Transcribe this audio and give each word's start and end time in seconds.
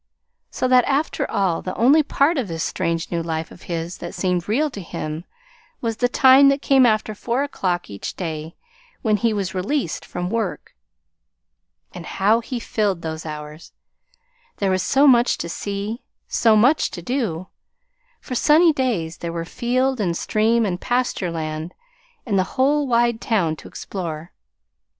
So 0.49 0.67
that, 0.67 0.83
after 0.85 1.29
all, 1.29 1.61
the 1.61 1.75
only 1.75 2.01
part 2.01 2.39
of 2.39 2.47
this 2.47 2.63
strange 2.63 3.11
new 3.11 3.21
life 3.21 3.51
of 3.51 3.61
his 3.69 3.99
that 3.99 4.15
seemed 4.15 4.49
real 4.49 4.71
to 4.71 4.81
him 4.81 5.25
was 5.79 5.97
the 5.97 6.09
time 6.09 6.49
that 6.49 6.63
came 6.63 6.87
after 6.87 7.13
four 7.13 7.43
o'clock 7.43 7.87
each 7.87 8.15
day, 8.15 8.55
when 9.03 9.17
he 9.17 9.31
was 9.31 9.53
released 9.53 10.03
from 10.03 10.31
work. 10.31 10.73
And 11.93 12.07
how 12.07 12.37
full 12.41 12.49
he 12.49 12.59
filled 12.59 13.03
those 13.03 13.27
hours! 13.27 13.73
There 14.57 14.71
was 14.71 14.81
so 14.81 15.05
much 15.05 15.37
to 15.37 15.47
see, 15.47 16.01
so 16.27 16.55
much 16.55 16.89
to 16.89 17.03
do. 17.03 17.49
For 18.21 18.33
sunny 18.33 18.73
days 18.73 19.17
there 19.17 19.31
were 19.31 19.45
field 19.45 19.99
and 20.01 20.17
stream 20.17 20.65
and 20.65 20.81
pasture 20.81 21.29
land 21.29 21.75
and 22.25 22.39
the 22.39 22.43
whole 22.57 22.87
wide 22.87 23.21
town 23.21 23.55
to 23.57 23.67
explore. 23.67 24.31